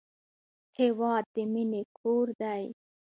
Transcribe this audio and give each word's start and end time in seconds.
هېواد 0.77 1.23
د 1.35 1.35
مینې 1.51 1.81
کور 1.97 2.27
دی. 2.41 2.63